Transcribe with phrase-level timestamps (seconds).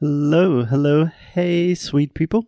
[0.00, 2.46] Hello, hello, hey, sweet people.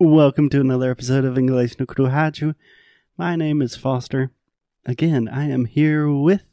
[0.00, 2.54] Welcome to another episode of English no Kuruhaju.
[3.18, 4.30] My name is Foster.
[4.86, 6.44] Again, I am here with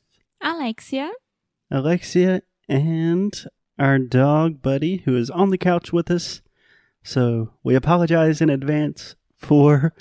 [0.41, 1.09] Alexia.
[1.71, 3.45] Alexia and
[3.79, 6.41] our dog Buddy, who is on the couch with us.
[7.01, 9.93] So we apologize in advance for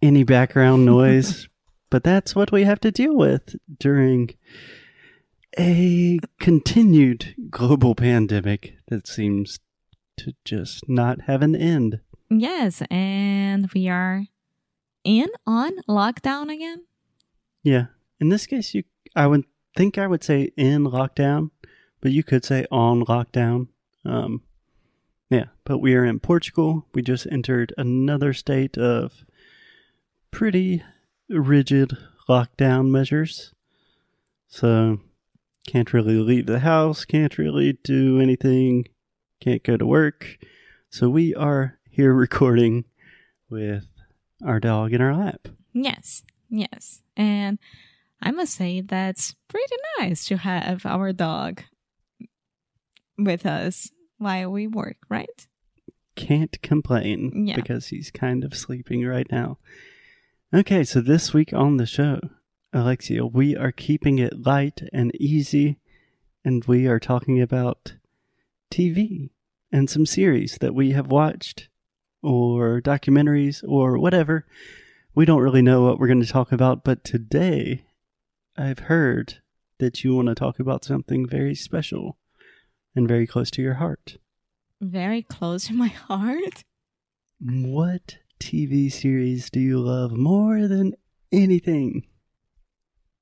[0.00, 1.50] any background noise,
[1.90, 4.30] but that's what we have to deal with during
[5.58, 9.58] a continued global pandemic that seems
[10.18, 12.00] to just not have an end.
[12.30, 14.24] Yes, and we are
[15.04, 16.82] in on lockdown again.
[17.62, 17.86] Yeah.
[18.20, 18.84] In this case, you
[19.14, 19.44] I would
[19.76, 21.50] think I would say in lockdown,
[22.00, 23.68] but you could say on lockdown.
[24.04, 24.42] Um,
[25.30, 26.86] yeah, but we are in Portugal.
[26.94, 29.24] We just entered another state of
[30.30, 30.82] pretty
[31.28, 31.96] rigid
[32.28, 33.54] lockdown measures.
[34.48, 35.00] So,
[35.66, 38.86] can't really leave the house, can't really do anything,
[39.40, 40.38] can't go to work.
[40.90, 42.84] So, we are here recording
[43.50, 43.86] with
[44.44, 45.48] our dog in our lap.
[45.72, 47.02] Yes, yes.
[47.16, 47.58] And
[48.20, 51.62] I must say that's pretty nice to have our dog
[53.18, 55.46] with us while we work, right?
[56.16, 57.56] Can't complain Yeah.
[57.56, 59.58] because he's kind of sleeping right now.
[60.54, 62.20] Okay, so this week on the show,
[62.74, 65.78] Alexia, we are keeping it light and easy,
[66.42, 67.94] and we are talking about
[68.70, 69.28] TV
[69.70, 71.68] and some series that we have watched,
[72.22, 74.46] or documentaries, or whatever.
[75.14, 77.84] We don't really know what we're going to talk about, but today
[78.56, 79.42] I've heard
[79.78, 82.16] that you want to talk about something very special
[82.96, 84.16] and very close to your heart.
[84.80, 86.64] Very close to my heart.
[87.38, 90.94] What TV series do you love more than
[91.30, 92.06] anything?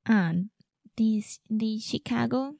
[0.07, 0.51] And
[0.97, 2.55] these the Chicago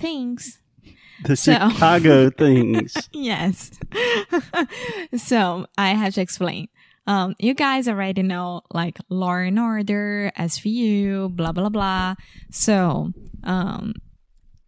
[0.00, 0.60] things.
[1.24, 2.96] The So- Chicago things.
[3.12, 3.70] yes.
[5.16, 6.68] so I have to explain.
[7.06, 12.14] Um, you guys already know like Law and Order, SVU, blah blah blah.
[12.50, 13.12] So
[13.44, 13.94] um,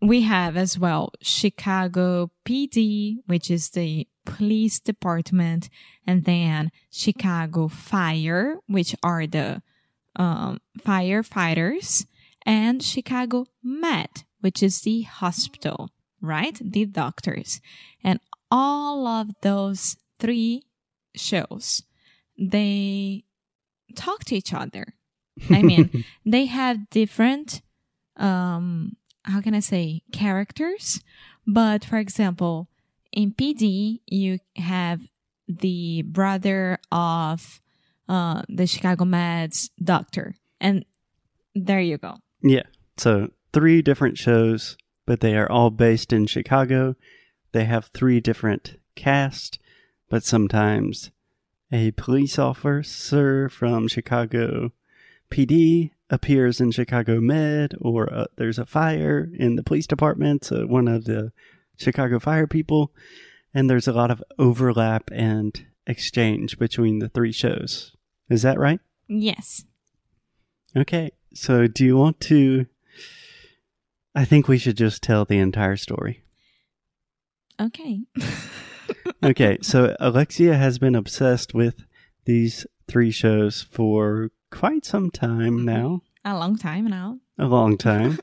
[0.02, 5.68] we have as well Chicago PD, which is the police department,
[6.06, 9.62] and then Chicago Fire, which are the
[10.16, 12.04] um, firefighters,
[12.44, 16.58] and Chicago Med, which is the hospital, right?
[16.62, 17.60] The doctors.
[18.03, 18.20] And
[18.50, 20.64] all of those three
[21.14, 21.82] shows,
[22.38, 23.25] they
[23.94, 24.94] talk to each other.
[25.50, 27.62] I mean, they have different,
[28.16, 31.00] um, how can I say, characters.
[31.47, 32.69] But for example,
[33.12, 35.00] in PD, you have
[35.48, 37.60] the brother of
[38.09, 40.34] uh, the Chicago Med's doctor.
[40.60, 40.84] And
[41.54, 42.16] there you go.
[42.42, 42.62] Yeah.
[42.97, 44.76] So, three different shows,
[45.06, 46.97] but they are all based in Chicago.
[47.53, 49.58] They have three different casts,
[50.08, 51.10] but sometimes
[51.70, 54.72] a police officer from Chicago
[55.30, 60.66] PD appears in Chicago Med, or uh, there's a fire in the police department, so
[60.66, 61.32] one of the
[61.76, 62.92] Chicago fire people,
[63.54, 67.97] and there's a lot of overlap and exchange between the three shows.
[68.28, 68.80] Is that right?
[69.09, 69.64] Yes.
[70.76, 72.66] Okay, so do you want to?
[74.15, 76.22] I think we should just tell the entire story.
[77.60, 78.03] Okay.
[79.25, 81.84] Okay, so Alexia has been obsessed with
[82.25, 85.65] these three shows for quite some time mm-hmm.
[85.65, 87.21] now, A long time now.
[87.38, 88.19] a long time.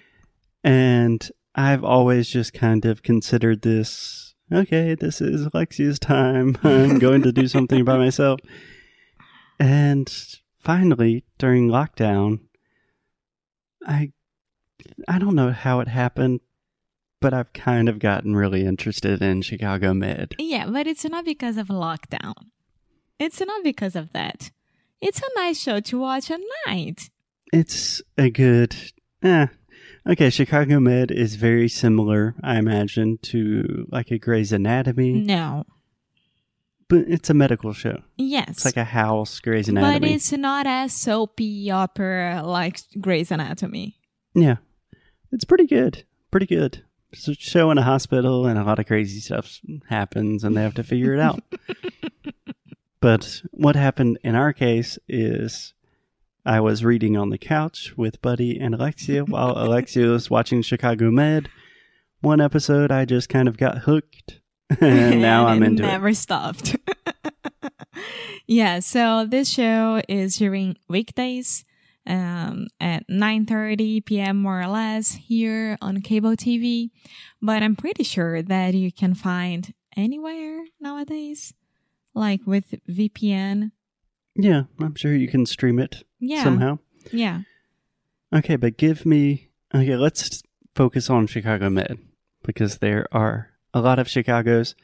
[0.64, 6.56] and I've always just kind of considered this okay, this is Alexia's time.
[6.64, 8.40] I'm going to do something by myself.
[9.58, 10.10] And
[10.60, 12.40] finally, during lockdown,
[13.86, 14.12] I
[15.08, 16.40] I don't know how it happened,
[17.20, 20.34] but I've kind of gotten really interested in Chicago Med.
[20.38, 22.34] Yeah, but it's not because of lockdown.
[23.18, 24.50] It's not because of that.
[25.00, 27.10] It's a nice show to watch at night.
[27.52, 28.74] It's a good
[29.22, 29.46] eh.
[30.06, 35.66] Okay, Chicago Med is very similar, I imagine, to like a Grey's Anatomy, No.
[36.90, 38.02] But it's a medical show.
[38.18, 38.48] Yes.
[38.48, 40.00] It's like a house Grey's Anatomy.
[40.00, 43.96] but it's not as soapy opera like Grey's Anatomy.
[44.34, 44.56] Yeah.
[45.30, 46.02] It's pretty good.
[46.32, 46.82] Pretty good.
[47.12, 50.62] It's a show in a hospital and a lot of crazy stuff happens and they
[50.62, 51.40] have to figure it out.
[53.00, 55.74] but what happened in our case is
[56.44, 61.12] I was reading on the couch with Buddy and Alexia while Alexia was watching Chicago
[61.12, 61.48] Med.
[62.20, 64.39] One episode I just kind of got hooked
[64.80, 65.86] and now I'm it into it.
[65.86, 66.76] never stopped.
[68.46, 71.64] yeah, so this show is during weekdays
[72.06, 74.36] um, at 9:30 p.m.
[74.42, 76.90] more or less here on cable TV,
[77.42, 81.52] but I'm pretty sure that you can find anywhere nowadays,
[82.14, 83.72] like with VPN.
[84.36, 86.78] Yeah, I'm sure you can stream it Yeah, somehow.
[87.12, 87.42] yeah.
[88.34, 89.50] Okay, but give me.
[89.74, 90.42] Okay, let's
[90.74, 91.98] focus on Chicago Med
[92.44, 94.74] because there are a lot of Chicago's.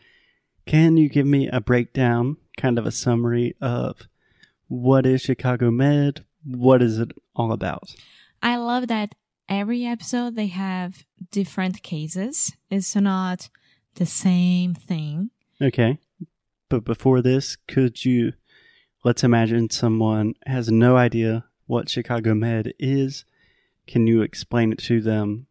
[0.67, 4.09] Can you give me a breakdown, kind of a summary of
[4.69, 6.25] what is Chicago Med?
[6.45, 7.95] What is it all about?
[8.43, 9.15] I love that
[9.49, 12.53] every episode they have different cases.
[12.71, 13.49] It's not
[13.95, 15.31] the same thing.
[15.63, 15.99] Okay,
[16.69, 18.33] but before this, could you?
[19.05, 23.25] Let's imagine someone has no idea what Chicago Med is.
[23.87, 25.47] Can you explain it to them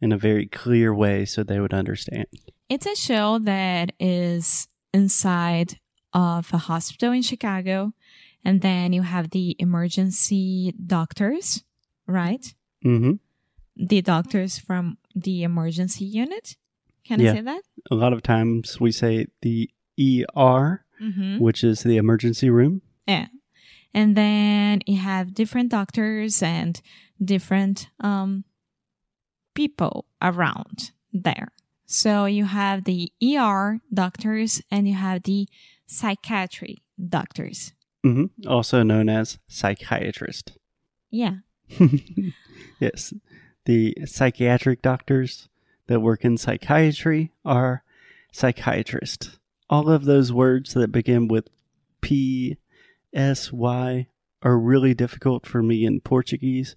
[0.00, 2.26] in a very clear way so they would understand?
[2.68, 5.78] It's a show that is inside
[6.12, 7.92] of a hospital in Chicago,
[8.44, 11.64] and then you have the emergency doctors,
[12.06, 12.54] right?
[12.84, 13.12] Mm-hmm.
[13.76, 16.56] The doctors from the emergency unit.
[17.04, 17.32] Can Yeah.
[17.32, 17.62] I say that?
[17.90, 19.70] A lot of times we say the
[20.00, 21.38] ER, Mm-hmm.
[21.38, 22.82] which is the emergency room.
[23.06, 23.28] Yeah.
[23.94, 26.80] And then you have different doctors and
[27.24, 28.42] different um,
[29.54, 31.52] people around there.
[31.90, 35.48] So you have the ER doctors and you have the
[35.86, 37.72] psychiatry doctors.
[38.04, 40.52] hmm Also known as psychiatrist.
[41.10, 41.36] Yeah.
[42.78, 43.14] yes.
[43.64, 45.48] The psychiatric doctors
[45.86, 47.82] that work in psychiatry are
[48.32, 49.38] psychiatrists.
[49.70, 51.48] All of those words that begin with
[52.02, 52.58] P,
[53.14, 54.08] S, Y
[54.42, 56.76] are really difficult for me in Portuguese,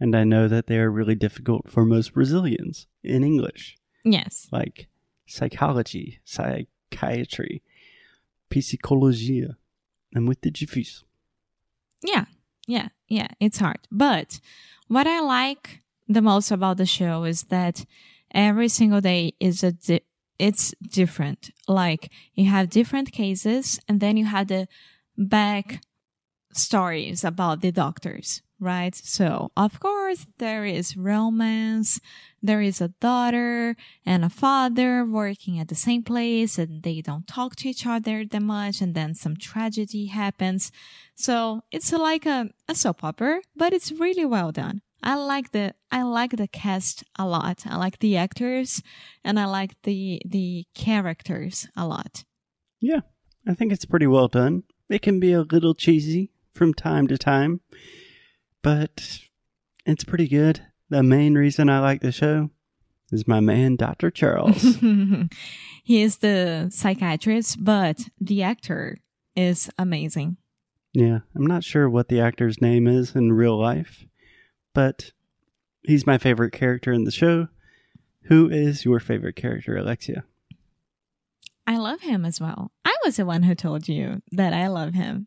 [0.00, 3.76] and I know that they are really difficult for most Brazilians in English,
[4.06, 4.46] Yes.
[4.52, 4.86] like
[5.26, 7.62] psychology, psychiatry,
[8.60, 9.56] psychologia.
[10.14, 11.02] and with the difícil.
[12.02, 12.26] Yeah.
[12.66, 12.88] Yeah.
[13.08, 13.28] Yeah.
[13.40, 13.80] It's hard.
[13.90, 14.40] But
[14.88, 17.84] what I like the most about the show is that
[18.30, 20.06] every single day is a di-
[20.38, 21.50] it's different.
[21.66, 24.68] Like you have different cases and then you have the
[25.16, 25.80] back
[26.58, 28.94] stories about the doctors, right?
[28.94, 32.00] So, of course, there is romance.
[32.42, 37.26] There is a daughter and a father working at the same place and they don't
[37.26, 38.80] talk to each other that much.
[38.80, 40.70] And then some tragedy happens.
[41.14, 44.82] So it's like a, a soap opera, but it's really well done.
[45.02, 47.62] I like the I like the cast a lot.
[47.66, 48.82] I like the actors
[49.24, 52.24] and I like the the characters a lot.
[52.80, 53.00] Yeah,
[53.46, 54.64] I think it's pretty well done.
[54.88, 57.60] It can be a little cheesy from time to time,
[58.62, 59.20] but
[59.84, 60.62] it's pretty good.
[60.88, 62.50] The main reason I like the show
[63.12, 64.10] is my man, Dr.
[64.10, 64.62] Charles.
[65.84, 68.98] he is the psychiatrist, but the actor
[69.34, 70.36] is amazing.
[70.92, 74.06] yeah, I'm not sure what the actor's name is in real life,
[74.74, 75.12] but
[75.82, 77.48] he's my favorite character in the show.
[78.24, 80.24] Who is your favorite character, Alexia?
[81.66, 82.70] I love him as well.
[82.84, 85.26] I was the one who told you that I love him.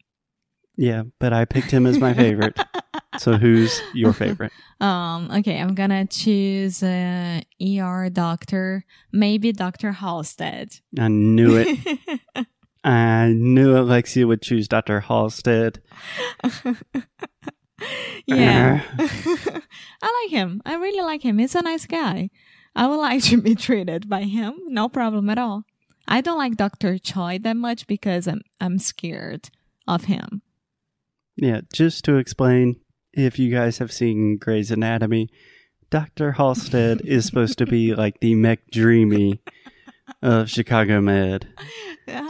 [0.79, 2.57] Yeah, but I picked him as my favorite.
[3.17, 4.53] so who's your favorite?
[4.79, 9.91] Um, okay, I'm gonna choose a ER doctor, maybe Dr.
[9.91, 10.79] Halstead.
[10.97, 12.47] I knew it.
[12.85, 15.01] I knew Alexia would choose Dr.
[15.01, 15.81] Halstead.
[18.25, 18.81] yeah.
[20.01, 20.61] I like him.
[20.65, 21.39] I really like him.
[21.39, 22.29] He's a nice guy.
[22.73, 24.57] I would like to be treated by him.
[24.67, 25.65] No problem at all.
[26.07, 26.97] I don't like Dr.
[26.97, 29.49] Choi that much because I'm I'm scared
[29.85, 30.42] of him.
[31.41, 32.75] Yeah, just to explain,
[33.13, 35.29] if you guys have seen Grey's Anatomy,
[35.89, 36.33] Dr.
[36.33, 39.39] Halstead is supposed to be like the McDreamy
[40.21, 41.47] of Chicago Med.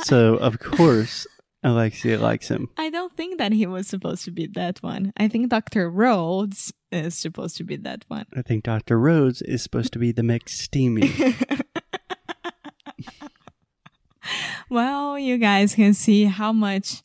[0.04, 1.26] So, of course,
[1.64, 2.68] Alexia likes him.
[2.78, 5.14] I don't think that he was supposed to be that one.
[5.16, 5.90] I think Dr.
[5.90, 8.26] Rhodes is supposed to be that one.
[8.36, 9.00] I think Dr.
[9.00, 11.64] Rhodes is supposed to be the McSteamy.
[14.70, 17.02] well, you guys can see how much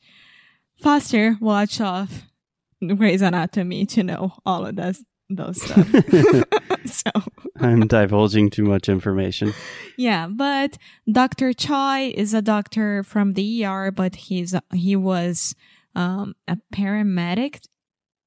[0.81, 2.23] Foster watch off
[2.97, 5.89] Grey's Anatomy to know all of those those stuff.
[6.85, 7.11] so
[7.59, 9.53] I'm divulging too much information.
[9.97, 10.77] yeah, but
[11.11, 11.53] Dr.
[11.55, 15.55] Choi is a doctor from the ER, but he's he was
[15.95, 17.61] um, a paramedic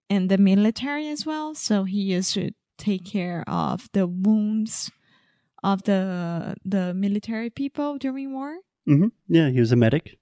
[0.10, 1.54] in the military as well.
[1.54, 4.90] So he used to take care of the wounds
[5.64, 8.58] of the the military people during war.
[8.86, 10.18] hmm Yeah, he was a medic.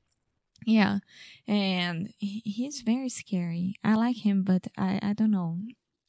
[0.65, 0.99] Yeah,
[1.47, 3.75] and he's very scary.
[3.83, 5.59] I like him, but I I don't know.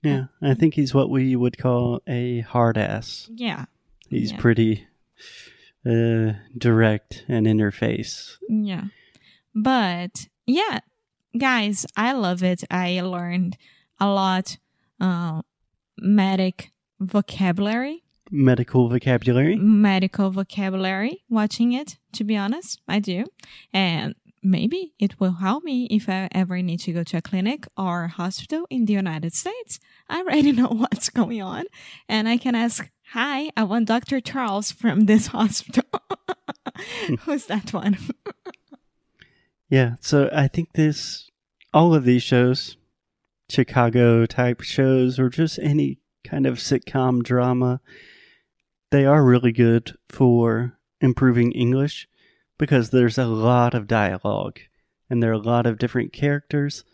[0.02, 3.28] Yeah, I think he's what we would call a hard ass.
[3.34, 3.66] Yeah,
[4.08, 4.38] He's Yeah.
[4.40, 4.86] pretty
[5.84, 8.38] uh, direct and in your face.
[8.48, 8.84] yeah,
[9.54, 10.80] but yeah,
[11.36, 12.64] guys, I love it.
[12.70, 13.56] I learned
[14.00, 14.58] a lot
[15.00, 15.42] uh,
[15.98, 16.70] medic
[17.00, 19.56] vocabulary, Medical vocabulary.
[19.56, 22.80] medical vocabulary watching it, to be honest.
[22.88, 23.24] I do.
[23.72, 24.14] And
[24.46, 28.08] maybe it will help me if I ever need to go to a clinic or
[28.08, 29.80] hospital in the United States.
[30.08, 31.64] I already know what's going on.
[32.08, 34.20] And I can ask, Hi, I want Dr.
[34.20, 35.84] Charles from this hospital.
[37.20, 37.98] Who's that one?
[39.68, 41.30] Yeah, so I think this,
[41.72, 42.76] all of these shows,
[43.48, 47.80] Chicago type shows, or just any kind of sitcom drama,
[48.90, 52.08] they are really good for improving English
[52.58, 54.60] because there's a lot of dialogue
[55.08, 56.84] and there are a lot of different characters.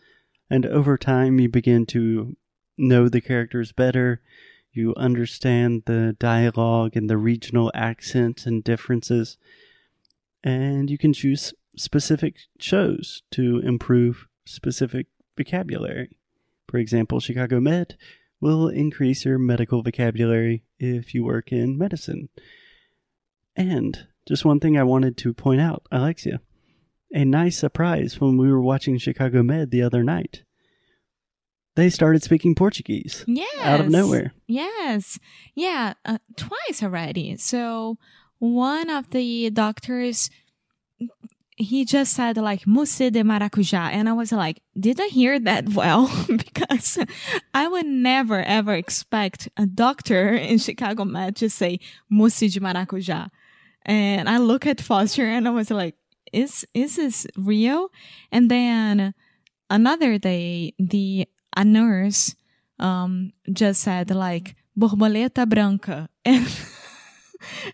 [0.49, 2.35] And over time, you begin to
[2.77, 4.21] know the characters better.
[4.71, 9.37] You understand the dialogue and the regional accents and differences.
[10.43, 16.17] And you can choose specific shows to improve specific vocabulary.
[16.67, 17.97] For example, Chicago Med
[18.39, 22.29] will increase your medical vocabulary if you work in medicine.
[23.55, 26.39] And just one thing I wanted to point out, Alexia,
[27.13, 30.43] a nice surprise when we were watching Chicago Med the other night.
[31.75, 33.47] They started speaking Portuguese Yes.
[33.61, 34.33] out of nowhere.
[34.47, 35.17] Yes.
[35.55, 35.93] Yeah.
[36.05, 37.35] Uh, twice already.
[37.37, 37.97] So
[38.37, 40.29] one of the doctors,
[41.57, 43.89] he just said like mousse de maracujá.
[43.91, 46.11] And I was like, did I hear that well?
[46.27, 46.99] because
[47.55, 53.29] I would never ever expect a doctor in Chicago Med to say mousse de maracujá.
[53.85, 55.95] And I look at Foster and I was like,
[56.31, 57.89] is, is this real?
[58.31, 59.13] And then
[59.69, 62.35] another day, the, a nurse,
[62.79, 66.47] um, just said like borboleta branca and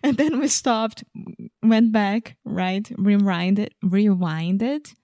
[0.02, 1.02] and then we stopped
[1.62, 4.94] went back right rewinded rewinded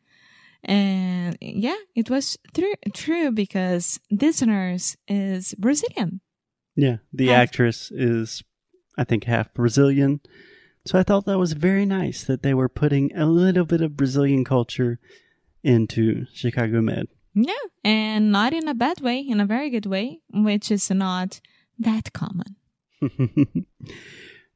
[0.62, 6.20] and yeah it was true true because this nurse is brazilian
[6.76, 8.42] Yeah, the Half- actress is,
[8.98, 10.20] I think, half Brazilian.
[10.86, 13.96] So I thought that was very nice that they were putting a little bit of
[13.96, 14.98] Brazilian culture
[15.62, 17.08] into Chicago Med.
[17.34, 17.52] yeah
[17.84, 21.40] and not in a bad way in a very good way which is not
[21.78, 22.56] that common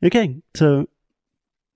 [0.05, 0.89] okay, so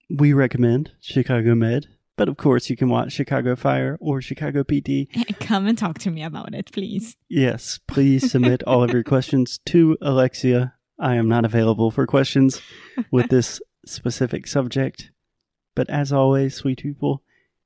[0.09, 5.09] we recommend Chicago Med, but of course you can watch Chicago Fire or Chicago PD.
[5.41, 9.59] come and talk to me about it please Yes, please submit all of your questions
[9.67, 10.75] to Alexia.
[10.99, 12.63] I am not available for questions
[13.11, 15.11] with this specific subject.
[15.75, 17.23] But as always, sweet people,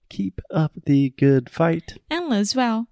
[0.09, 1.99] keep up the good fight.
[2.11, 2.89] and live well